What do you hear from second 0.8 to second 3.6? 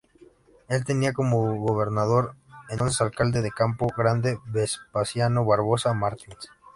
tenía como gobernador entonces alcalde de